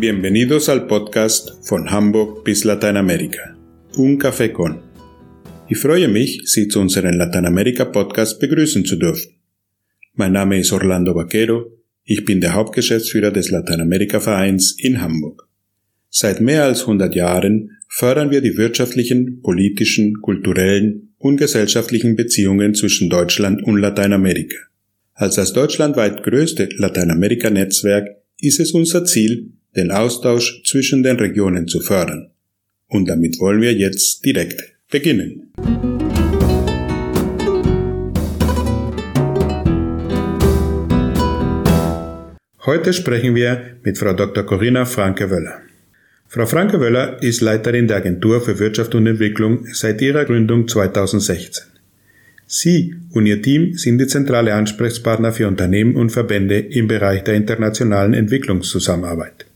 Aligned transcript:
Bienvenidos 0.00 0.68
al 0.68 0.86
podcast 0.86 1.54
von 1.62 1.90
Hamburg 1.90 2.44
bis 2.44 2.62
Lateinamerika. 2.62 3.56
Un 3.96 4.16
Café 4.16 4.52
con. 4.52 4.80
Ich 5.68 5.78
freue 5.78 6.06
mich, 6.06 6.42
Sie 6.44 6.68
zu 6.68 6.78
unserem 6.78 7.16
Lateinamerika-Podcast 7.16 8.38
begrüßen 8.38 8.84
zu 8.84 8.94
dürfen. 8.94 9.32
Mein 10.14 10.34
Name 10.34 10.60
ist 10.60 10.70
Orlando 10.70 11.16
Vaquero, 11.16 11.72
ich 12.04 12.24
bin 12.24 12.40
der 12.40 12.54
Hauptgeschäftsführer 12.54 13.32
des 13.32 13.50
Lateinamerika-Vereins 13.50 14.76
in 14.78 15.00
Hamburg. 15.00 15.48
Seit 16.10 16.40
mehr 16.40 16.62
als 16.62 16.82
100 16.82 17.16
Jahren 17.16 17.78
fördern 17.88 18.30
wir 18.30 18.40
die 18.40 18.56
wirtschaftlichen, 18.56 19.42
politischen, 19.42 20.20
kulturellen 20.20 21.12
und 21.18 21.38
gesellschaftlichen 21.38 22.14
Beziehungen 22.14 22.76
zwischen 22.76 23.10
Deutschland 23.10 23.64
und 23.64 23.78
Lateinamerika. 23.78 24.58
Als 25.14 25.34
das 25.34 25.52
deutschlandweit 25.54 26.22
größte 26.22 26.68
Lateinamerika-Netzwerk 26.76 28.06
ist 28.38 28.60
es 28.60 28.70
unser 28.70 29.04
Ziel, 29.04 29.54
den 29.78 29.92
Austausch 29.92 30.62
zwischen 30.64 31.02
den 31.02 31.16
Regionen 31.16 31.68
zu 31.68 31.80
fördern. 31.80 32.30
Und 32.88 33.08
damit 33.08 33.38
wollen 33.38 33.60
wir 33.60 33.72
jetzt 33.72 34.24
direkt 34.24 34.60
beginnen. 34.90 35.52
Heute 42.66 42.92
sprechen 42.92 43.34
wir 43.34 43.78
mit 43.82 43.96
Frau 43.96 44.12
Dr. 44.12 44.44
Corinna 44.44 44.84
Franke-Wöller. 44.84 45.62
Frau 46.26 46.44
Franke-Wöller 46.44 47.22
ist 47.22 47.40
Leiterin 47.40 47.88
der 47.88 47.98
Agentur 47.98 48.42
für 48.42 48.58
Wirtschaft 48.58 48.94
und 48.94 49.06
Entwicklung 49.06 49.64
seit 49.72 50.02
ihrer 50.02 50.24
Gründung 50.26 50.68
2016. 50.68 51.64
Sie 52.46 52.94
und 53.12 53.26
Ihr 53.26 53.40
Team 53.40 53.74
sind 53.74 53.98
die 53.98 54.06
zentrale 54.06 54.54
Ansprechpartner 54.54 55.32
für 55.32 55.48
Unternehmen 55.48 55.96
und 55.96 56.10
Verbände 56.10 56.58
im 56.58 56.88
Bereich 56.88 57.24
der 57.24 57.34
internationalen 57.34 58.14
Entwicklungszusammenarbeit. 58.14 59.47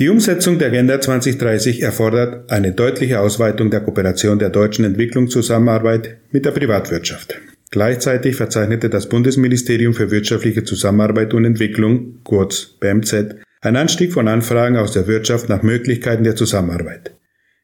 Die 0.00 0.08
Umsetzung 0.08 0.58
der 0.58 0.68
Agenda 0.68 0.98
2030 0.98 1.82
erfordert 1.82 2.50
eine 2.50 2.72
deutliche 2.72 3.20
Ausweitung 3.20 3.70
der 3.70 3.82
Kooperation 3.82 4.38
der 4.38 4.48
deutschen 4.48 4.86
Entwicklungszusammenarbeit 4.86 6.16
mit 6.30 6.46
der 6.46 6.52
Privatwirtschaft. 6.52 7.38
Gleichzeitig 7.70 8.34
verzeichnete 8.34 8.88
das 8.88 9.10
Bundesministerium 9.10 9.92
für 9.92 10.10
wirtschaftliche 10.10 10.64
Zusammenarbeit 10.64 11.34
und 11.34 11.44
Entwicklung, 11.44 12.20
kurz 12.24 12.78
BMZ, 12.80 13.36
einen 13.60 13.76
Anstieg 13.76 14.14
von 14.14 14.26
Anfragen 14.26 14.78
aus 14.78 14.92
der 14.92 15.06
Wirtschaft 15.06 15.50
nach 15.50 15.62
Möglichkeiten 15.62 16.24
der 16.24 16.34
Zusammenarbeit. 16.34 17.14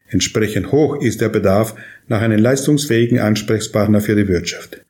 Entsprechend 0.06 0.72
hoch 0.72 1.00
ist 1.00 1.22
der 1.22 1.30
Bedarf 1.30 1.74
nach 2.06 2.20
einem 2.20 2.38
leistungsfähigen 2.38 3.18
Ansprechpartner 3.18 4.02
für 4.02 4.14
die 4.14 4.28
Wirtschaft. 4.28 4.84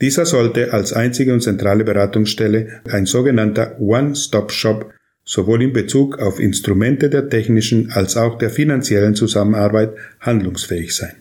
Dieser 0.00 0.26
sollte 0.26 0.72
als 0.72 0.92
einzige 0.92 1.32
und 1.32 1.40
zentrale 1.40 1.82
Beratungsstelle 1.82 2.82
ein 2.88 3.04
sogenannter 3.04 3.80
One-Stop-Shop 3.80 4.94
sowohl 5.24 5.62
in 5.62 5.72
Bezug 5.72 6.18
auf 6.18 6.38
Instrumente 6.38 7.08
der 7.08 7.28
technischen 7.28 7.90
als 7.90 8.16
auch 8.16 8.38
der 8.38 8.50
finanziellen 8.50 9.14
Zusammenarbeit 9.14 9.94
handlungsfähig 10.20 10.94
sein. 10.94 11.14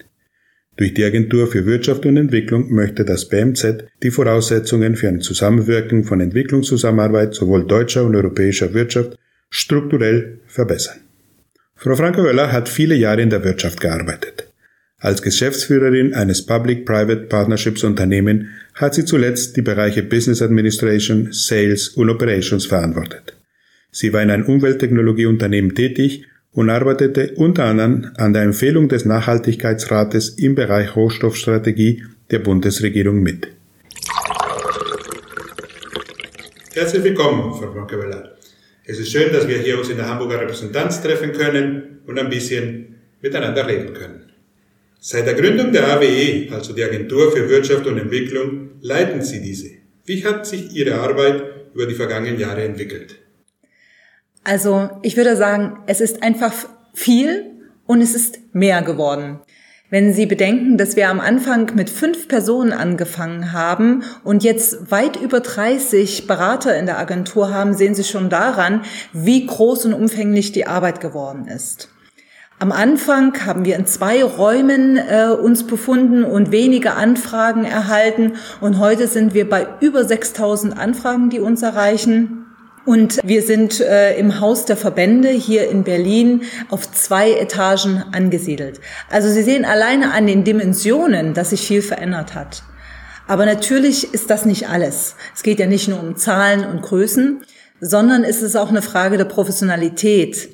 Durch 0.76 0.94
die 0.94 1.04
Agentur 1.04 1.48
für 1.48 1.66
Wirtschaft 1.66 2.06
und 2.06 2.18
Entwicklung 2.18 2.72
möchte 2.74 3.06
das 3.06 3.30
BMZ 3.30 3.86
die 4.02 4.10
Voraussetzungen 4.10 4.96
für 4.96 5.08
ein 5.08 5.22
Zusammenwirken 5.22 6.04
von 6.04 6.20
Entwicklungszusammenarbeit 6.20 7.36
sowohl 7.36 7.68
deutscher 7.68 8.04
und 8.04 8.16
europäischer 8.16 8.74
Wirtschaft 8.74 9.18
strukturell 9.52 10.40
verbessern. 10.48 10.98
Frau 11.76 11.96
Franke-Wöller 11.96 12.52
hat 12.52 12.70
viele 12.70 12.96
Jahre 12.96 13.22
in 13.22 13.30
der 13.30 13.44
Wirtschaft 13.44 13.82
gearbeitet. 13.82 14.52
Als 14.98 15.22
Geschäftsführerin 15.22 16.14
eines 16.14 16.46
Public-Private 16.46 17.24
Partnerships 17.24 17.84
Unternehmen 17.84 18.50
hat 18.74 18.96
sie 18.96 19.06
zuletzt 19.06 19.56
die 19.58 19.62
Bereiche 19.62 20.02
Business 20.02 20.42
Administration, 20.42 21.28
Sales 21.32 21.90
und 21.90 22.10
Operations 22.10 22.66
verantwortet. 22.66 23.36
Sie 23.96 24.12
war 24.12 24.24
in 24.24 24.32
einem 24.32 24.46
Umwelttechnologieunternehmen 24.46 25.76
tätig 25.76 26.26
und 26.52 26.72
arbeitete 26.72 27.34
unter 27.36 27.66
anderem 27.66 28.10
an 28.18 28.34
der 28.34 28.42
Empfehlung 28.42 28.90
des 28.90 29.06
Nachhaltigkeitsrates 29.06 30.30
im 30.30 30.56
Bereich 30.56 30.96
Rohstoffstrategie 30.96 32.04
der 32.32 32.40
Bundesregierung 32.40 33.22
mit. 33.22 33.50
Herzlich 36.74 37.04
willkommen, 37.04 37.54
Frau 37.54 37.72
Franke-Wöller. 37.72 38.36
Es 38.84 38.98
ist 38.98 39.12
schön, 39.12 39.32
dass 39.32 39.48
wir 39.48 39.60
hier 39.60 39.78
uns 39.78 39.90
in 39.90 39.98
der 39.98 40.10
Hamburger 40.10 40.42
Repräsentanz 40.42 41.04
treffen 41.04 41.32
können 41.32 42.00
und 42.08 42.18
ein 42.18 42.30
bisschen 42.30 42.96
miteinander 43.22 43.68
reden 43.68 43.94
können. 43.94 44.32
Seit 45.00 45.28
der 45.28 45.36
Gründung 45.36 45.72
der 45.72 45.88
AWE, 45.88 46.48
also 46.52 46.74
die 46.74 46.84
Agentur 46.84 47.32
für 47.32 47.48
Wirtschaft 47.48 47.86
und 47.86 48.00
Entwicklung, 48.00 48.72
leiten 48.82 49.22
Sie 49.22 49.40
diese. 49.40 49.70
Wie 50.06 50.26
hat 50.26 50.48
sich 50.48 50.76
Ihre 50.76 50.96
Arbeit 50.96 51.44
über 51.76 51.86
die 51.86 51.94
vergangenen 51.94 52.40
Jahre 52.40 52.64
entwickelt? 52.64 53.20
Also 54.44 54.90
ich 55.02 55.16
würde 55.16 55.36
sagen, 55.36 55.78
es 55.88 56.02
ist 56.02 56.22
einfach 56.22 56.54
viel 56.94 57.52
und 57.86 58.02
es 58.02 58.14
ist 58.14 58.40
mehr 58.54 58.82
geworden. 58.82 59.40
Wenn 59.90 60.12
Sie 60.12 60.26
bedenken, 60.26 60.78
dass 60.78 60.96
wir 60.96 61.08
am 61.10 61.20
Anfang 61.20 61.76
mit 61.76 61.88
fünf 61.88 62.28
Personen 62.28 62.74
angefangen 62.74 63.54
haben 63.54 64.04
und 64.24 64.44
jetzt 64.44 64.90
weit 64.90 65.22
über 65.22 65.40
30 65.40 66.26
Berater 66.26 66.76
in 66.76 66.88
der 66.88 66.98
Agentur 66.98 67.54
haben, 67.54 67.76
sehen 67.76 67.94
Sie 67.94 68.04
schon 68.04 68.30
daran, 68.30 68.82
wie 69.14 69.46
groß 69.46 69.86
und 69.86 69.94
umfänglich 69.94 70.52
die 70.52 70.66
Arbeit 70.66 71.00
geworden 71.00 71.48
ist. 71.48 71.90
Am 72.58 72.72
Anfang 72.72 73.46
haben 73.46 73.66
wir 73.66 73.76
in 73.76 73.86
zwei 73.86 74.24
Räumen 74.24 74.98
äh, 74.98 75.28
uns 75.28 75.68
befunden 75.68 76.24
und 76.24 76.52
wenige 76.52 76.94
Anfragen 76.94 77.66
erhalten 77.66 78.34
und 78.62 78.80
heute 78.80 79.08
sind 79.08 79.34
wir 79.34 79.48
bei 79.48 79.68
über 79.80 80.04
6000 80.06 80.76
Anfragen, 80.76 81.30
die 81.30 81.40
uns 81.40 81.62
erreichen. 81.62 82.43
Und 82.86 83.20
wir 83.24 83.42
sind 83.44 83.80
äh, 83.80 84.18
im 84.18 84.42
Haus 84.42 84.66
der 84.66 84.76
Verbände 84.76 85.30
hier 85.30 85.70
in 85.70 85.84
Berlin 85.84 86.42
auf 86.70 86.92
zwei 86.92 87.32
Etagen 87.32 88.04
angesiedelt. 88.12 88.82
Also 89.10 89.30
Sie 89.30 89.44
sehen 89.44 89.64
alleine 89.64 90.12
an 90.12 90.28
den 90.28 90.44
Dimensionen, 90.44 91.34
dass 91.34 91.52
sich 91.52 91.66
viel 91.66 91.82
verändert 91.82 92.36
hat. 92.36 92.64
Aber 93.26 93.46
natürlich 93.46 94.14
ist 94.14 94.30
das 94.30 94.46
nicht 94.46 94.68
alles. 94.68 95.16
Es 95.34 95.44
geht 95.44 95.60
ja 95.60 95.66
nicht 95.66 95.88
nur 95.88 96.00
um 96.00 96.18
Zahlen 96.18 96.66
und 96.66 96.82
Größen, 96.82 97.42
sondern 97.80 98.26
es 98.26 98.42
ist 98.42 98.58
auch 98.58 98.70
eine 98.70 98.82
Frage 98.82 99.18
der 99.18 99.26
Professionalität. 99.26 100.50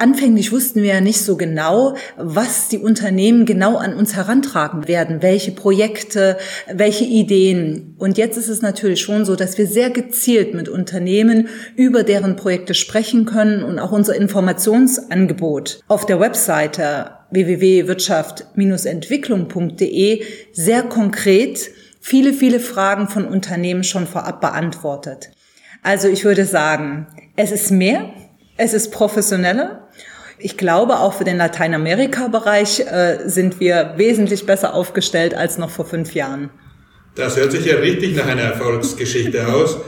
Anfänglich 0.00 0.52
wussten 0.52 0.82
wir 0.82 0.94
ja 0.94 1.00
nicht 1.00 1.20
so 1.20 1.36
genau, 1.36 1.96
was 2.16 2.68
die 2.68 2.78
Unternehmen 2.78 3.46
genau 3.46 3.76
an 3.76 3.94
uns 3.94 4.14
herantragen 4.14 4.88
werden, 4.88 5.22
welche 5.22 5.52
Projekte, 5.52 6.36
welche 6.72 7.04
Ideen. 7.04 7.94
Und 7.98 8.18
jetzt 8.18 8.36
ist 8.36 8.48
es 8.48 8.62
natürlich 8.62 9.00
schon 9.00 9.24
so, 9.24 9.36
dass 9.36 9.58
wir 9.58 9.66
sehr 9.66 9.90
gezielt 9.90 10.54
mit 10.54 10.68
Unternehmen 10.68 11.48
über 11.76 12.02
deren 12.02 12.34
Projekte 12.36 12.74
sprechen 12.74 13.24
können 13.24 13.62
und 13.62 13.78
auch 13.78 13.92
unser 13.92 14.16
Informationsangebot 14.16 15.80
auf 15.88 16.06
der 16.06 16.20
Webseite 16.20 17.10
www.wirtschaft-entwicklung.de 17.30 20.22
sehr 20.52 20.82
konkret 20.82 21.70
viele, 22.00 22.32
viele 22.32 22.60
Fragen 22.60 23.08
von 23.08 23.26
Unternehmen 23.26 23.82
schon 23.82 24.06
vorab 24.06 24.40
beantwortet. 24.40 25.30
Also 25.82 26.06
ich 26.08 26.24
würde 26.24 26.44
sagen, 26.44 27.08
es 27.36 27.50
ist 27.52 27.70
mehr, 27.70 28.10
es 28.56 28.74
ist 28.74 28.90
professioneller. 28.90 29.88
Ich 30.38 30.56
glaube, 30.56 30.98
auch 30.98 31.14
für 31.14 31.24
den 31.24 31.36
Lateinamerika-Bereich 31.36 32.80
äh, 32.80 33.18
sind 33.26 33.60
wir 33.60 33.94
wesentlich 33.96 34.46
besser 34.46 34.74
aufgestellt 34.74 35.34
als 35.34 35.58
noch 35.58 35.70
vor 35.70 35.84
fünf 35.84 36.14
Jahren. 36.14 36.50
Das 37.14 37.36
hört 37.36 37.52
sich 37.52 37.64
ja 37.64 37.76
richtig 37.76 38.16
nach 38.16 38.26
einer 38.26 38.42
Erfolgsgeschichte 38.42 39.46
aus. 39.46 39.78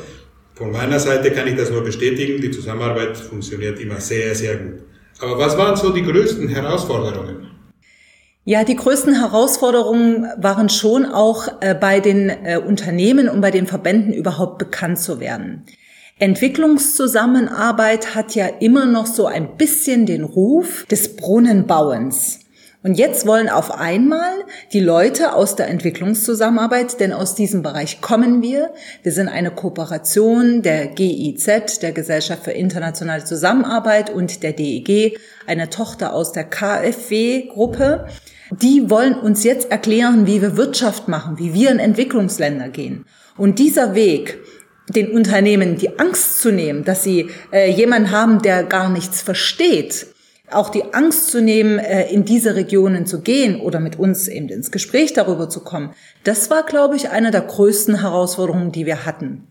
Von 0.55 0.71
meiner 0.71 0.99
Seite 1.01 1.33
kann 1.33 1.47
ich 1.49 1.57
das 1.57 1.71
nur 1.71 1.83
bestätigen. 1.83 2.41
Die 2.41 2.51
Zusammenarbeit 2.51 3.17
funktioniert 3.17 3.81
immer 3.81 4.01
sehr, 4.01 4.35
sehr 4.35 4.57
gut. 4.57 4.85
Aber 5.21 5.39
was 5.39 5.59
waren 5.59 5.77
so 5.77 5.91
die 5.91 6.03
größten 6.03 6.49
Herausforderungen? 6.49 7.51
Ja, 8.45 8.63
die 8.63 8.77
größten 8.77 9.19
Herausforderungen 9.19 10.27
waren 10.37 10.69
schon 10.69 11.05
auch 11.05 11.49
äh, 11.61 11.75
bei 11.75 11.99
den 11.99 12.31
äh, 12.31 12.61
Unternehmen 12.65 13.29
und 13.29 13.41
bei 13.41 13.51
den 13.51 13.67
Verbänden 13.67 14.13
überhaupt 14.13 14.59
bekannt 14.59 15.01
zu 15.01 15.19
werden. 15.19 15.65
Entwicklungszusammenarbeit 16.19 18.15
hat 18.15 18.35
ja 18.35 18.47
immer 18.47 18.87
noch 18.87 19.05
so 19.05 19.27
ein 19.27 19.59
bisschen 19.59 20.07
den 20.07 20.25
Ruf 20.25 20.87
des 20.87 21.15
Brunnenbauens. 21.15 22.41
Und 22.83 22.95
jetzt 22.95 23.27
wollen 23.27 23.51
auf 23.51 23.71
einmal 23.71 24.33
die 24.73 24.81
Leute 24.81 25.35
aus 25.35 25.57
der 25.57 25.69
Entwicklungszusammenarbeit, 25.69 27.01
denn 27.01 27.13
aus 27.13 27.35
diesem 27.35 27.63
Bereich 27.63 28.01
kommen 28.01 28.41
wir. 28.41 28.73
Wir 29.03 29.13
sind 29.13 29.29
eine 29.29 29.51
Kooperation 29.51 30.63
der 30.63 30.87
GIZ, 30.87 31.81
der 31.81 31.93
Gesellschaft 31.93 32.45
für 32.45 32.53
internationale 32.53 33.25
Zusammenarbeit 33.25 34.09
und 34.09 34.43
der 34.43 34.55
DEG, 34.55 35.19
eine 35.47 35.69
Tochter 35.69 36.15
aus 36.15 36.33
der 36.33 36.45
KfW-Gruppe. 36.45 38.07
Die 38.63 38.89
wollen 38.89 39.19
uns 39.19 39.45
jetzt 39.45 39.71
erklären, 39.71 40.27
wie 40.27 40.41
wir 40.41 40.57
Wirtschaft 40.57 41.09
machen, 41.09 41.39
wie 41.39 41.53
wir 41.53 41.71
in 41.71 41.79
Entwicklungsländer 41.79 42.71
gehen. 42.71 43.05
Und 43.37 43.59
dieser 43.59 43.95
Weg, 43.95 44.39
den 44.89 45.11
Unternehmen 45.11 45.77
die 45.77 45.99
Angst 45.99 46.41
zu 46.41 46.53
nehmen, 46.53 46.85
dass 46.85 47.03
sie 47.03 47.31
äh, 47.53 47.71
jemanden 47.71 48.11
haben, 48.11 48.41
der 48.43 48.63
gar 48.65 48.89
nichts 48.89 49.23
versteht, 49.23 50.07
auch 50.51 50.69
die 50.69 50.95
Angst 50.95 51.31
zu 51.31 51.43
nehmen, 51.43 51.79
äh, 51.79 52.09
in 52.13 52.25
diese 52.25 52.55
Regionen 52.55 53.07
zu 53.07 53.21
gehen 53.21 53.61
oder 53.61 53.81
mit 53.81 53.99
uns 53.99 54.29
eben 54.29 54.49
ins 54.49 54.71
Gespräch 54.71 55.13
darüber 55.13 55.49
zu 55.49 55.61
kommen, 55.61 55.91
das 56.25 56.51
war, 56.51 56.65
glaube 56.65 56.97
ich, 56.97 57.11
eine 57.11 57.31
der 57.31 57.43
größten 57.43 58.01
Herausforderungen, 58.01 58.73
die 58.73 58.87
wir 58.87 59.05
hatten. 59.05 59.47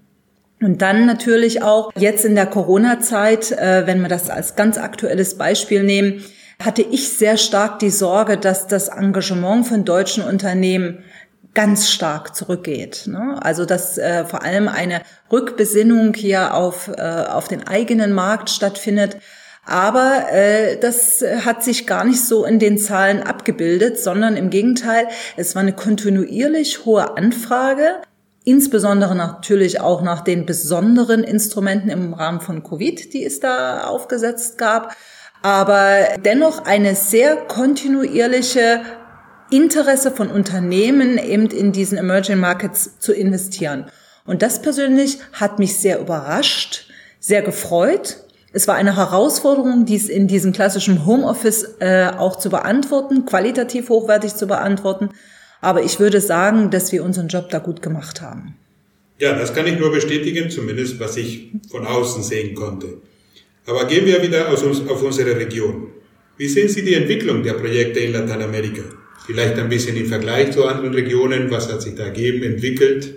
Und 0.61 0.81
dann 0.81 1.05
natürlich 1.05 1.61
auch 1.61 1.91
jetzt 1.97 2.23
in 2.23 2.35
der 2.35 2.45
Corona-Zeit, 2.45 3.51
äh, 3.51 3.85
wenn 3.85 4.01
wir 4.01 4.07
das 4.07 4.29
als 4.29 4.55
ganz 4.55 4.77
aktuelles 4.77 5.37
Beispiel 5.37 5.83
nehmen, 5.83 6.23
hatte 6.63 6.81
ich 6.81 7.09
sehr 7.09 7.35
stark 7.35 7.79
die 7.79 7.89
Sorge, 7.89 8.37
dass 8.37 8.67
das 8.67 8.87
Engagement 8.87 9.67
von 9.67 9.83
deutschen 9.83 10.23
Unternehmen 10.23 11.03
ganz 11.55 11.89
stark 11.89 12.35
zurückgeht. 12.35 13.07
Ne? 13.07 13.39
Also 13.41 13.65
dass 13.65 13.97
äh, 13.97 14.25
vor 14.25 14.43
allem 14.43 14.67
eine 14.67 15.01
Rückbesinnung 15.31 16.13
hier 16.13 16.53
auf, 16.53 16.89
äh, 16.89 17.01
auf 17.01 17.47
den 17.47 17.67
eigenen 17.67 18.13
Markt 18.13 18.51
stattfindet. 18.51 19.17
Aber 19.65 20.31
äh, 20.31 20.77
das 20.79 21.23
hat 21.43 21.63
sich 21.63 21.87
gar 21.87 22.03
nicht 22.03 22.23
so 22.23 22.45
in 22.45 22.59
den 22.59 22.77
Zahlen 22.77 23.23
abgebildet, 23.23 23.97
sondern 23.97 24.37
im 24.37 24.51
Gegenteil, 24.51 25.07
es 25.37 25.55
war 25.55 25.63
eine 25.63 25.73
kontinuierlich 25.73 26.85
hohe 26.85 27.17
Anfrage, 27.17 28.01
insbesondere 28.43 29.15
natürlich 29.15 29.81
auch 29.81 30.03
nach 30.03 30.21
den 30.21 30.45
besonderen 30.45 31.23
Instrumenten 31.23 31.89
im 31.89 32.13
Rahmen 32.13 32.41
von 32.41 32.61
Covid, 32.61 33.11
die 33.13 33.25
es 33.25 33.39
da 33.39 33.85
aufgesetzt 33.85 34.59
gab, 34.59 34.95
aber 35.41 35.99
dennoch 36.23 36.65
eine 36.65 36.95
sehr 36.95 37.35
kontinuierliche 37.35 38.81
Interesse 39.51 40.11
von 40.11 40.29
Unternehmen 40.29 41.17
eben 41.17 41.47
in 41.47 41.71
diesen 41.71 41.97
Emerging 41.97 42.39
Markets 42.39 42.99
zu 42.99 43.13
investieren. 43.13 43.85
Und 44.25 44.41
das 44.41 44.61
persönlich 44.61 45.19
hat 45.33 45.59
mich 45.59 45.75
sehr 45.77 45.99
überrascht, 45.99 46.87
sehr 47.19 47.41
gefreut. 47.41 48.17
Es 48.53 48.67
war 48.67 48.75
eine 48.75 48.95
Herausforderung, 48.95 49.85
dies 49.85 50.09
in 50.09 50.27
diesem 50.27 50.51
klassischen 50.51 51.05
Homeoffice 51.05 51.75
äh, 51.79 52.11
auch 52.17 52.37
zu 52.37 52.49
beantworten, 52.49 53.25
qualitativ 53.25 53.89
hochwertig 53.89 54.35
zu 54.35 54.47
beantworten. 54.47 55.09
Aber 55.61 55.83
ich 55.83 55.99
würde 55.99 56.21
sagen, 56.21 56.71
dass 56.71 56.91
wir 56.91 57.03
unseren 57.03 57.27
Job 57.27 57.49
da 57.49 57.59
gut 57.59 57.81
gemacht 57.81 58.21
haben. 58.21 58.55
Ja, 59.19 59.37
das 59.37 59.53
kann 59.53 59.67
ich 59.67 59.79
nur 59.79 59.91
bestätigen, 59.91 60.49
zumindest 60.49 60.99
was 60.99 61.17
ich 61.17 61.51
von 61.69 61.85
außen 61.85 62.23
sehen 62.23 62.55
konnte. 62.55 63.01
Aber 63.65 63.85
gehen 63.85 64.05
wir 64.05 64.21
wieder 64.21 64.49
uns, 64.49 64.61
auf 64.63 65.01
unsere 65.03 65.37
Region. 65.37 65.87
Wie 66.37 66.47
sehen 66.47 66.67
Sie 66.67 66.83
die 66.83 66.95
Entwicklung 66.95 67.43
der 67.43 67.53
Projekte 67.53 67.99
in 67.99 68.11
Lateinamerika? 68.11 68.83
Vielleicht 69.25 69.57
ein 69.57 69.69
bisschen 69.69 69.97
im 69.97 70.05
Vergleich 70.05 70.51
zu 70.51 70.65
anderen 70.65 70.93
Regionen. 70.93 71.49
Was 71.49 71.71
hat 71.71 71.81
sich 71.81 71.95
da 71.95 72.03
ergeben, 72.03 72.43
entwickelt? 72.43 73.15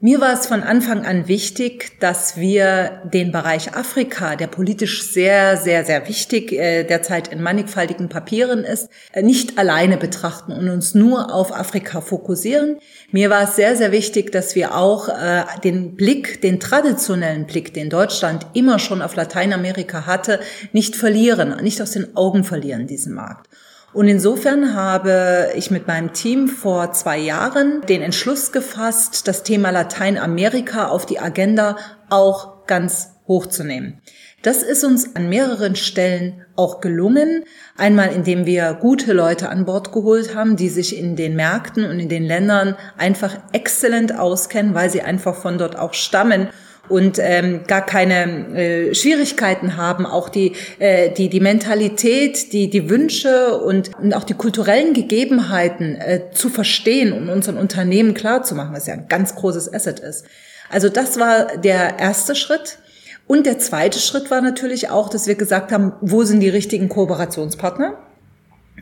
Mir 0.00 0.20
war 0.20 0.32
es 0.32 0.46
von 0.46 0.62
Anfang 0.62 1.04
an 1.04 1.26
wichtig, 1.26 1.98
dass 1.98 2.36
wir 2.36 3.02
den 3.12 3.32
Bereich 3.32 3.74
Afrika, 3.74 4.36
der 4.36 4.46
politisch 4.46 5.02
sehr, 5.02 5.56
sehr, 5.56 5.84
sehr 5.84 6.06
wichtig 6.06 6.52
äh, 6.52 6.84
derzeit 6.84 7.26
in 7.26 7.42
mannigfaltigen 7.42 8.08
Papieren 8.08 8.62
ist, 8.62 8.90
äh, 9.10 9.22
nicht 9.22 9.58
alleine 9.58 9.96
betrachten 9.96 10.52
und 10.52 10.68
uns 10.68 10.94
nur 10.94 11.34
auf 11.34 11.52
Afrika 11.52 12.00
fokussieren. 12.00 12.78
Mir 13.10 13.28
war 13.28 13.42
es 13.42 13.56
sehr, 13.56 13.76
sehr 13.76 13.90
wichtig, 13.90 14.30
dass 14.30 14.54
wir 14.54 14.76
auch 14.76 15.08
äh, 15.08 15.42
den 15.64 15.96
Blick, 15.96 16.42
den 16.42 16.60
traditionellen 16.60 17.46
Blick, 17.46 17.74
den 17.74 17.90
Deutschland 17.90 18.46
immer 18.54 18.78
schon 18.78 19.02
auf 19.02 19.16
Lateinamerika 19.16 20.06
hatte, 20.06 20.38
nicht 20.72 20.94
verlieren, 20.94 21.56
nicht 21.60 21.82
aus 21.82 21.90
den 21.90 22.16
Augen 22.16 22.44
verlieren, 22.44 22.86
diesen 22.86 23.14
Markt. 23.14 23.48
Und 23.92 24.06
insofern 24.06 24.74
habe 24.74 25.50
ich 25.56 25.70
mit 25.70 25.86
meinem 25.86 26.12
Team 26.12 26.48
vor 26.48 26.92
zwei 26.92 27.18
Jahren 27.18 27.80
den 27.88 28.02
Entschluss 28.02 28.52
gefasst, 28.52 29.26
das 29.26 29.42
Thema 29.42 29.70
Lateinamerika 29.70 30.88
auf 30.88 31.06
die 31.06 31.18
Agenda 31.18 31.76
auch 32.10 32.66
ganz 32.66 33.14
hochzunehmen. 33.26 34.00
Das 34.42 34.62
ist 34.62 34.84
uns 34.84 35.16
an 35.16 35.28
mehreren 35.28 35.74
Stellen 35.74 36.44
auch 36.54 36.80
gelungen. 36.80 37.44
Einmal, 37.76 38.12
indem 38.12 38.46
wir 38.46 38.74
gute 38.74 39.12
Leute 39.12 39.48
an 39.48 39.64
Bord 39.64 39.92
geholt 39.92 40.34
haben, 40.34 40.56
die 40.56 40.68
sich 40.68 40.96
in 40.96 41.16
den 41.16 41.34
Märkten 41.34 41.84
und 41.84 41.98
in 41.98 42.08
den 42.08 42.24
Ländern 42.24 42.76
einfach 42.96 43.36
exzellent 43.52 44.16
auskennen, 44.16 44.74
weil 44.74 44.90
sie 44.90 45.02
einfach 45.02 45.34
von 45.34 45.58
dort 45.58 45.76
auch 45.76 45.94
stammen 45.94 46.50
und 46.88 47.18
ähm, 47.20 47.60
gar 47.66 47.84
keine 47.84 48.56
äh, 48.56 48.94
Schwierigkeiten 48.94 49.76
haben, 49.76 50.06
auch 50.06 50.28
die, 50.28 50.52
äh, 50.78 51.10
die, 51.10 51.28
die 51.28 51.40
Mentalität, 51.40 52.52
die, 52.52 52.70
die 52.70 52.88
Wünsche 52.90 53.58
und, 53.58 53.90
und 53.98 54.14
auch 54.14 54.24
die 54.24 54.34
kulturellen 54.34 54.94
Gegebenheiten 54.94 55.96
äh, 55.96 56.30
zu 56.32 56.48
verstehen 56.48 57.12
und 57.12 57.28
unseren 57.28 57.56
Unternehmen 57.56 58.14
klarzumachen, 58.14 58.74
was 58.74 58.86
ja 58.86 58.94
ein 58.94 59.08
ganz 59.08 59.34
großes 59.34 59.72
Asset 59.72 60.00
ist. 60.00 60.24
Also 60.70 60.88
das 60.88 61.18
war 61.18 61.56
der 61.56 61.98
erste 61.98 62.34
Schritt. 62.34 62.78
Und 63.26 63.44
der 63.44 63.58
zweite 63.58 63.98
Schritt 63.98 64.30
war 64.30 64.40
natürlich 64.40 64.88
auch, 64.88 65.10
dass 65.10 65.26
wir 65.26 65.34
gesagt 65.34 65.70
haben, 65.70 65.92
wo 66.00 66.24
sind 66.24 66.40
die 66.40 66.48
richtigen 66.48 66.88
Kooperationspartner? 66.88 67.98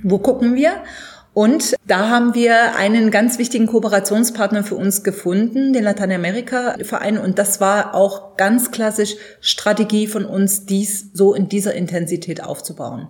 Wo 0.03 0.19
gucken 0.19 0.55
wir? 0.55 0.73
Und 1.37 1.77
da 1.87 2.09
haben 2.09 2.35
wir 2.35 2.77
einen 2.77 3.11
ganz 3.11 3.39
wichtigen 3.39 3.67
Kooperationspartner 3.67 4.65
für 4.65 4.77
uns 4.77 5.05
gefunden, 5.05 5.75
den 5.75 5.85
Lateinamerika-Verein. 5.85 7.19
Und 7.19 7.39
das 7.39 7.61
war 7.61 7.95
auch 7.95 8.39
ganz 8.39 8.71
klassisch 8.71 9.17
Strategie 9.43 10.07
von 10.07 10.25
uns, 10.25 10.65
dies 10.65 11.11
so 11.13 11.35
in 11.35 11.51
dieser 11.51 11.75
Intensität 11.75 12.43
aufzubauen. 12.43 13.09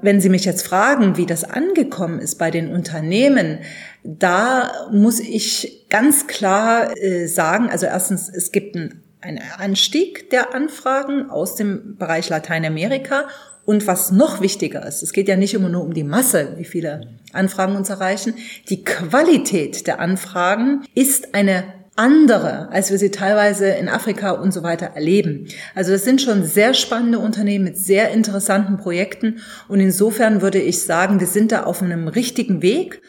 Wenn 0.00 0.22
Sie 0.22 0.30
mich 0.30 0.46
jetzt 0.46 0.66
fragen, 0.66 1.18
wie 1.18 1.26
das 1.26 1.44
angekommen 1.44 2.18
ist 2.18 2.36
bei 2.36 2.50
den 2.50 2.72
Unternehmen, 2.72 3.58
da 4.02 4.88
muss 4.90 5.20
ich 5.20 5.84
ganz 5.90 6.26
klar 6.26 6.96
äh, 6.96 7.26
sagen, 7.26 7.68
also 7.68 7.84
erstens, 7.84 8.30
es 8.30 8.52
gibt 8.52 8.74
einen, 8.74 9.02
einen 9.26 9.42
Anstieg 9.58 10.30
der 10.30 10.54
Anfragen 10.54 11.30
aus 11.30 11.56
dem 11.56 11.96
Bereich 11.96 12.28
Lateinamerika 12.28 13.28
und 13.64 13.86
was 13.88 14.12
noch 14.12 14.40
wichtiger 14.40 14.86
ist, 14.86 15.02
es 15.02 15.12
geht 15.12 15.28
ja 15.28 15.36
nicht 15.36 15.52
immer 15.52 15.68
nur 15.68 15.82
um 15.82 15.92
die 15.92 16.04
Masse, 16.04 16.54
wie 16.56 16.64
viele 16.64 17.18
Anfragen 17.32 17.74
uns 17.74 17.90
erreichen. 17.90 18.34
Die 18.68 18.84
Qualität 18.84 19.88
der 19.88 19.98
Anfragen 19.98 20.84
ist 20.94 21.34
eine 21.34 21.64
andere, 21.96 22.68
als 22.70 22.90
wir 22.90 22.98
sie 22.98 23.10
teilweise 23.10 23.66
in 23.68 23.88
Afrika 23.88 24.32
und 24.32 24.52
so 24.52 24.62
weiter 24.62 24.86
erleben. 24.94 25.48
Also 25.74 25.92
das 25.92 26.04
sind 26.04 26.22
schon 26.22 26.44
sehr 26.44 26.74
spannende 26.74 27.18
Unternehmen 27.18 27.64
mit 27.64 27.76
sehr 27.76 28.10
interessanten 28.12 28.76
Projekten 28.76 29.40
und 29.66 29.80
insofern 29.80 30.42
würde 30.42 30.60
ich 30.60 30.82
sagen, 30.82 31.18
wir 31.18 31.26
sind 31.26 31.50
da 31.50 31.64
auf 31.64 31.82
einem 31.82 32.06
richtigen 32.06 32.62
Weg, 32.62 33.02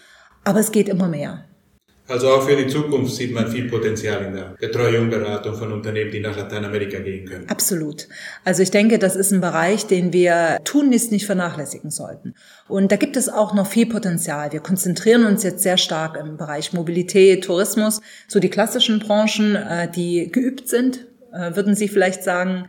aber 0.43 0.59
es 0.59 0.71
geht 0.71 0.89
immer 0.89 1.09
mehr. 1.09 1.43
Also 2.07 2.29
auch 2.29 2.47
für 2.47 2.55
die 2.55 2.67
Zukunft 2.67 3.15
sieht 3.15 3.33
man 3.33 3.51
viel 3.51 3.69
Potenzial 3.69 4.23
in 4.23 4.33
der 4.33 4.55
Betreuung, 4.59 5.09
Beratung 5.09 5.55
von 5.55 5.73
Unternehmen, 5.73 6.09
die 6.11 6.21
nach 6.21 6.37
Lateinamerika 6.37 6.99
gehen 6.99 7.25
können. 7.25 7.49
Absolut. 7.49 8.07
Also 8.45 8.63
ich 8.63 8.71
denke, 8.71 8.97
das 8.97 9.15
ist 9.15 9.31
ein 9.31 9.41
Bereich, 9.41 9.87
den 9.87 10.13
wir 10.13 10.59
tunlichst 10.63 11.11
nicht 11.11 11.25
vernachlässigen 11.25 11.91
sollten. 11.91 12.33
Und 12.69 12.91
da 12.91 12.95
gibt 12.95 13.17
es 13.17 13.27
auch 13.27 13.53
noch 13.53 13.67
viel 13.67 13.87
Potenzial. 13.87 14.53
Wir 14.53 14.61
konzentrieren 14.61 15.25
uns 15.25 15.43
jetzt 15.43 15.63
sehr 15.63 15.77
stark 15.77 16.17
im 16.17 16.37
Bereich 16.37 16.71
Mobilität, 16.71 17.43
Tourismus, 17.43 18.01
so 18.27 18.39
die 18.39 18.49
klassischen 18.49 18.99
Branchen, 18.99 19.55
äh, 19.55 19.91
die 19.91 20.31
geübt 20.31 20.69
sind, 20.69 21.07
äh, 21.33 21.55
würden 21.55 21.75
Sie 21.75 21.89
vielleicht 21.89 22.23
sagen. 22.23 22.67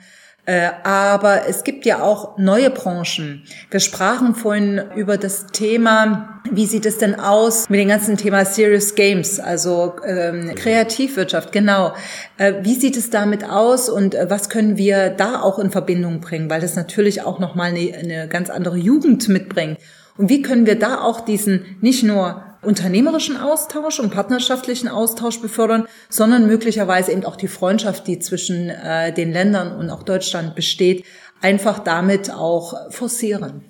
Äh, 0.48 0.70
aber 0.82 1.46
es 1.46 1.62
gibt 1.62 1.84
ja 1.84 2.00
auch 2.00 2.38
neue 2.38 2.70
Branchen. 2.70 3.42
Wir 3.70 3.80
sprachen 3.80 4.34
vorhin 4.34 4.80
über 4.96 5.18
das 5.18 5.48
Thema, 5.48 6.40
wie 6.50 6.64
sieht 6.64 6.86
es 6.86 6.96
denn 6.96 7.20
aus 7.20 7.68
mit 7.68 7.78
dem 7.78 7.88
ganzen 7.88 8.16
Thema 8.16 8.46
Serious 8.46 8.94
Games, 8.94 9.40
also 9.40 9.96
ähm, 10.06 10.54
Kreativwirtschaft, 10.54 11.52
genau. 11.52 11.92
Äh, 12.38 12.54
wie 12.62 12.76
sieht 12.76 12.96
es 12.96 13.10
damit 13.10 13.44
aus 13.44 13.90
und 13.90 14.14
äh, 14.14 14.30
was 14.30 14.48
können 14.48 14.78
wir 14.78 15.10
da 15.10 15.42
auch 15.42 15.58
in 15.58 15.70
Verbindung 15.70 16.22
bringen, 16.22 16.48
weil 16.48 16.62
das 16.62 16.76
natürlich 16.76 17.20
auch 17.20 17.40
nochmal 17.40 17.72
eine, 17.72 17.92
eine 17.98 18.26
ganz 18.26 18.48
andere 18.48 18.78
Jugend 18.78 19.28
mitbringt. 19.28 19.76
Und 20.16 20.30
wie 20.30 20.40
können 20.40 20.64
wir 20.64 20.78
da 20.78 21.02
auch 21.02 21.20
diesen 21.20 21.76
nicht 21.82 22.04
nur 22.04 22.42
unternehmerischen 22.62 23.36
Austausch 23.36 24.00
und 24.00 24.10
partnerschaftlichen 24.10 24.88
Austausch 24.88 25.40
befördern, 25.40 25.86
sondern 26.08 26.46
möglicherweise 26.46 27.12
eben 27.12 27.24
auch 27.24 27.36
die 27.36 27.48
Freundschaft, 27.48 28.06
die 28.06 28.18
zwischen 28.18 28.70
äh, 28.70 29.12
den 29.12 29.32
Ländern 29.32 29.76
und 29.76 29.90
auch 29.90 30.02
Deutschland 30.02 30.54
besteht, 30.54 31.04
einfach 31.40 31.78
damit 31.78 32.30
auch 32.30 32.90
forcieren. 32.90 33.62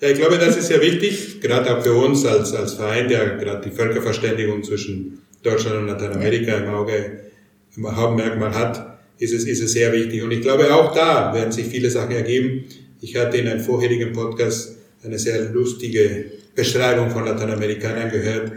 Ja, 0.00 0.08
ich 0.08 0.18
glaube, 0.18 0.38
das 0.38 0.56
ist 0.56 0.70
ja 0.70 0.80
wichtig, 0.80 1.40
gerade 1.40 1.74
auch 1.74 1.82
für 1.82 1.94
uns 1.94 2.26
als, 2.26 2.52
als 2.52 2.74
Verein, 2.74 3.08
der 3.08 3.36
gerade 3.36 3.68
die 3.68 3.74
Völkerverständigung 3.74 4.62
zwischen 4.62 5.22
Deutschland 5.42 5.76
und 5.76 5.86
Lateinamerika 5.86 6.52
im 6.56 6.68
Auge, 6.68 7.20
im 7.76 7.96
Hauptmerkmal 7.96 8.54
hat, 8.54 8.98
ist 9.18 9.32
es, 9.32 9.44
ist 9.44 9.62
es 9.62 9.72
sehr 9.72 9.92
wichtig. 9.92 10.22
Und 10.22 10.32
ich 10.32 10.42
glaube, 10.42 10.74
auch 10.74 10.94
da 10.94 11.32
werden 11.32 11.52
sich 11.52 11.66
viele 11.66 11.90
Sachen 11.90 12.14
ergeben. 12.14 12.64
Ich 13.00 13.16
hatte 13.16 13.38
in 13.38 13.48
einem 13.48 13.60
vorherigen 13.60 14.12
Podcast 14.12 14.76
eine 15.06 15.18
sehr 15.18 15.50
lustige 15.50 16.26
Beschreibung 16.54 17.10
von 17.10 17.24
Lateinamerikanern 17.24 18.10
gehört. 18.10 18.52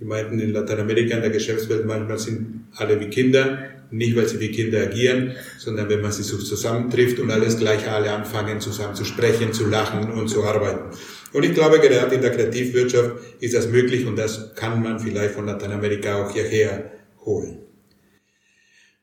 Die 0.00 0.04
meinten, 0.04 0.40
in 0.40 0.52
Lateinamerika, 0.52 1.16
in 1.16 1.22
der 1.22 1.30
Geschäftswelt, 1.30 1.86
manchmal 1.86 2.18
sind 2.18 2.66
alle 2.76 2.98
wie 3.00 3.08
Kinder. 3.08 3.58
Nicht, 3.90 4.16
weil 4.16 4.26
sie 4.26 4.40
wie 4.40 4.50
Kinder 4.50 4.80
agieren, 4.80 5.32
sondern 5.58 5.88
wenn 5.90 6.00
man 6.00 6.10
sie 6.10 6.22
so 6.22 6.38
zusammentrifft 6.38 7.18
und 7.18 7.30
alles 7.30 7.58
gleich 7.58 7.86
alle 7.90 8.10
anfangen, 8.10 8.58
zusammen 8.58 8.94
zu 8.94 9.04
sprechen, 9.04 9.52
zu 9.52 9.66
lachen 9.66 10.10
und 10.12 10.28
zu 10.28 10.42
arbeiten. 10.44 10.96
Und 11.34 11.44
ich 11.44 11.52
glaube, 11.52 11.78
gerade 11.78 12.14
in 12.14 12.22
der 12.22 12.30
Kreativwirtschaft 12.30 13.16
ist 13.40 13.54
das 13.54 13.68
möglich 13.68 14.06
und 14.06 14.16
das 14.16 14.54
kann 14.54 14.82
man 14.82 14.98
vielleicht 14.98 15.34
von 15.34 15.44
Lateinamerika 15.44 16.24
auch 16.24 16.32
hierher 16.32 16.90
holen. 17.26 17.58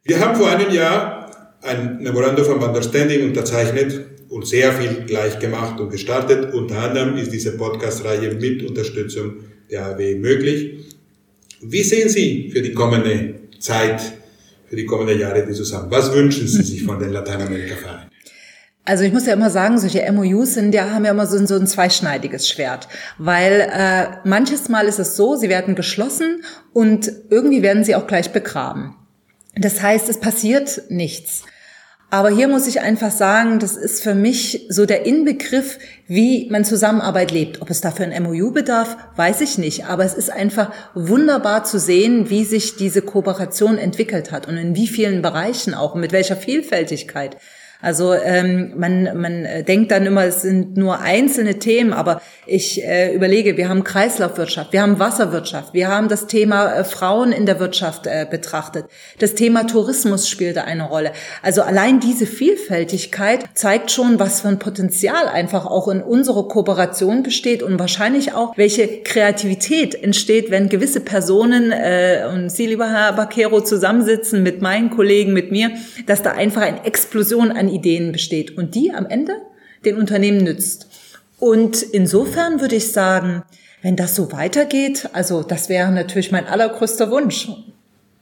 Wir 0.03 0.19
haben 0.19 0.35
vor 0.35 0.49
einem 0.49 0.71
Jahr 0.71 1.59
ein 1.61 2.01
Memorandum 2.01 2.47
of 2.47 2.67
Understanding 2.67 3.25
unterzeichnet 3.25 4.05
und 4.29 4.47
sehr 4.47 4.71
viel 4.73 5.05
gleich 5.05 5.39
gemacht 5.39 5.79
und 5.79 5.89
gestartet. 5.89 6.53
Unter 6.53 6.79
anderem 6.79 7.17
ist 7.17 7.31
diese 7.31 7.57
Podcast-Reihe 7.57 8.35
mit 8.35 8.63
Unterstützung 8.67 9.37
der 9.69 9.85
AW 9.87 10.15
möglich. 10.15 10.95
Wie 11.61 11.83
sehen 11.83 12.09
Sie 12.09 12.49
für 12.51 12.61
die 12.61 12.73
kommende 12.73 13.35
Zeit 13.59 14.01
für 14.67 14.75
die 14.75 14.85
kommenden 14.85 15.19
Jahre 15.19 15.45
die 15.45 15.53
zusammen? 15.53 15.89
Was 15.89 16.13
wünschen 16.13 16.47
Sie 16.47 16.61
sich 16.61 16.83
von 16.83 16.99
den 16.99 17.11
Lateinamerika-Vereinen? 17.11 18.09
Also 18.85 19.03
ich 19.03 19.13
muss 19.13 19.27
ja 19.27 19.33
immer 19.33 19.49
sagen, 19.49 19.77
solche 19.77 20.11
MOUs 20.11 20.55
sind 20.55 20.73
ja, 20.73 20.89
haben 20.89 21.05
ja 21.05 21.11
immer 21.11 21.27
so, 21.27 21.43
so 21.45 21.55
ein 21.55 21.67
zweischneidiges 21.67 22.49
Schwert, 22.49 22.87
weil 23.19 23.69
äh, 23.71 24.27
manches 24.27 24.67
Mal 24.69 24.87
ist 24.87 24.97
es 24.97 25.15
so, 25.15 25.35
sie 25.35 25.49
werden 25.49 25.75
geschlossen 25.75 26.43
und 26.73 27.11
irgendwie 27.29 27.61
werden 27.61 27.83
sie 27.83 27.95
auch 27.95 28.07
gleich 28.07 28.31
begraben. 28.31 28.95
Das 29.55 29.81
heißt, 29.81 30.09
es 30.09 30.19
passiert 30.19 30.81
nichts. 30.89 31.43
Aber 32.11 32.29
hier 32.29 32.47
muss 32.47 32.65
ich 32.65 32.81
einfach 32.81 33.11
sagen, 33.11 33.59
das 33.59 33.77
ist 33.77 34.01
für 34.01 34.15
mich 34.15 34.65
so 34.69 34.87
der 34.87 35.05
Inbegriff, 35.05 35.77
wie 36.07 36.49
man 36.49 36.65
Zusammenarbeit 36.65 37.31
lebt. 37.31 37.61
Ob 37.61 37.69
es 37.69 37.81
dafür 37.81 38.07
ein 38.07 38.23
MOU 38.23 38.51
bedarf, 38.51 38.97
weiß 39.15 39.41
ich 39.41 39.59
nicht. 39.59 39.85
Aber 39.85 40.03
es 40.05 40.15
ist 40.15 40.31
einfach 40.31 40.71
wunderbar 40.95 41.65
zu 41.65 41.77
sehen, 41.77 42.31
wie 42.31 42.45
sich 42.45 42.75
diese 42.77 43.03
Kooperation 43.03 43.77
entwickelt 43.77 44.31
hat 44.31 44.47
und 44.47 44.57
in 44.57 44.75
wie 44.75 44.87
vielen 44.87 45.21
Bereichen 45.21 45.75
auch 45.75 45.93
und 45.93 46.01
mit 46.01 46.11
welcher 46.11 46.35
Vielfältigkeit. 46.35 47.37
Also 47.81 48.13
ähm, 48.13 48.73
man, 48.75 49.03
man 49.17 49.45
äh, 49.45 49.63
denkt 49.63 49.91
dann 49.91 50.05
immer, 50.05 50.25
es 50.25 50.41
sind 50.41 50.75
nur 50.75 50.99
einzelne 50.99 51.59
Themen, 51.59 51.93
aber 51.93 52.21
ich 52.45 52.83
äh, 52.83 53.15
überlege, 53.15 53.55
wir 53.55 53.69
haben 53.69 53.85
Kreislaufwirtschaft, 53.85 54.73
wir 54.73 54.81
haben 54.81 54.99
Wasserwirtschaft, 54.99 55.73
wir 55.73 55.87
haben 55.87 56.09
das 56.09 56.27
Thema 56.27 56.73
äh, 56.73 56.83
Frauen 56.83 57.31
in 57.31 57.45
der 57.45 57.61
Wirtschaft 57.61 58.05
äh, 58.05 58.27
betrachtet, 58.29 58.87
das 59.19 59.33
Thema 59.33 59.65
Tourismus 59.65 60.27
spielte 60.27 60.65
eine 60.65 60.89
Rolle. 60.89 61.13
Also 61.41 61.61
allein 61.61 62.01
diese 62.01 62.25
Vielfältigkeit 62.25 63.45
zeigt 63.53 63.91
schon, 63.91 64.19
was 64.19 64.41
für 64.41 64.49
ein 64.49 64.59
Potenzial 64.59 65.29
einfach 65.29 65.65
auch 65.65 65.87
in 65.87 66.01
unserer 66.01 66.49
Kooperation 66.49 67.23
besteht 67.23 67.63
und 67.63 67.79
wahrscheinlich 67.79 68.33
auch, 68.33 68.57
welche 68.57 69.03
Kreativität 69.03 69.95
entsteht, 69.95 70.51
wenn 70.51 70.67
gewisse 70.67 70.99
Personen 70.99 71.71
äh, 71.71 72.27
und 72.29 72.49
Sie, 72.49 72.65
lieber 72.65 72.89
Herr 72.91 73.13
Baquero, 73.13 73.61
zusammensitzen 73.61 74.43
mit 74.43 74.61
meinen 74.61 74.89
Kollegen, 74.89 75.31
mit 75.31 75.53
mir, 75.53 75.71
dass 76.07 76.21
da 76.21 76.31
einfach 76.31 76.63
eine 76.63 76.83
Explosion 76.83 77.53
an 77.53 77.68
Ideen 77.69 78.11
besteht 78.11 78.57
und 78.57 78.75
die 78.75 78.91
am 78.91 79.05
Ende 79.05 79.33
den 79.85 79.97
Unternehmen 79.97 80.43
nützt. 80.43 80.87
Und 81.39 81.81
insofern 81.81 82.59
würde 82.59 82.75
ich 82.75 82.91
sagen, 82.91 83.43
wenn 83.81 83.95
das 83.95 84.15
so 84.15 84.31
weitergeht, 84.31 85.09
also 85.13 85.41
das 85.41 85.69
wäre 85.69 85.91
natürlich 85.91 86.31
mein 86.31 86.45
allergrößter 86.45 87.09
Wunsch. 87.11 87.47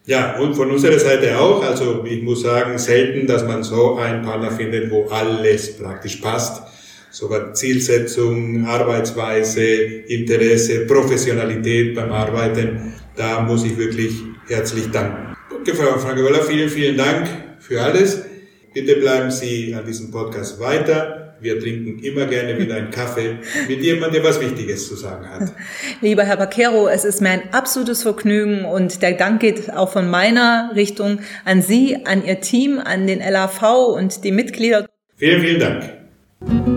Ja, 0.05 0.37
und 0.39 0.55
von 0.55 0.71
unserer 0.71 0.99
Seite 0.99 1.37
auch. 1.37 1.61
Also 1.63 2.05
ich 2.05 2.21
muss 2.23 2.41
sagen, 2.41 2.77
selten, 2.77 3.27
dass 3.27 3.43
man 3.43 3.63
so 3.63 3.97
einen 3.97 4.23
Partner 4.23 4.51
findet, 4.51 4.89
wo 4.89 5.05
alles 5.07 5.77
praktisch 5.77 6.17
passt. 6.17 6.63
Sogar 7.11 7.53
Zielsetzung, 7.53 8.65
Arbeitsweise, 8.65 9.65
Interesse, 9.65 10.85
Professionalität 10.85 11.95
beim 11.95 12.11
Arbeiten. 12.11 12.93
Da 13.15 13.41
muss 13.41 13.65
ich 13.65 13.77
wirklich 13.77 14.13
herzlich 14.47 14.89
danken. 14.91 15.35
Frau 15.73 15.97
Franke 15.99 16.23
Wöller, 16.23 16.43
vielen, 16.43 16.69
vielen 16.69 16.95
Dank 16.95 17.27
für 17.59 17.81
alles. 17.81 18.23
Bitte 18.73 18.95
bleiben 18.97 19.31
Sie 19.31 19.73
an 19.73 19.85
diesem 19.85 20.11
Podcast 20.11 20.59
weiter. 20.59 21.35
Wir 21.39 21.59
trinken 21.59 21.99
immer 22.03 22.25
gerne 22.25 22.57
wieder 22.57 22.75
einen 22.75 22.89
Kaffee 22.89 23.37
mit 23.67 23.81
jemandem, 23.81 24.21
der 24.21 24.23
was 24.23 24.41
Wichtiges 24.41 24.87
zu 24.87 24.95
sagen 24.95 25.29
hat. 25.29 25.53
Lieber 26.01 26.23
Herr 26.23 26.37
Baquero, 26.37 26.87
es 26.87 27.05
ist 27.05 27.21
mir 27.21 27.29
ein 27.29 27.53
absolutes 27.53 28.01
Vergnügen 28.01 28.65
und 28.65 29.01
der 29.01 29.13
Dank 29.13 29.41
geht 29.41 29.71
auch 29.71 29.91
von 29.91 30.09
meiner 30.09 30.71
Richtung 30.75 31.19
an 31.45 31.61
Sie, 31.61 32.05
an 32.05 32.25
Ihr 32.25 32.41
Team, 32.41 32.79
an 32.79 33.05
den 33.05 33.19
LAV 33.19 33.61
und 33.95 34.23
die 34.23 34.31
Mitglieder. 34.31 34.87
Vielen, 35.17 35.41
vielen 35.41 35.59
Dank. 35.59 36.76